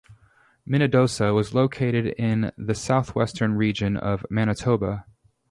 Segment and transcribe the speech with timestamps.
[0.67, 5.05] Minnedosa was located in the southwestern region of Manitoba.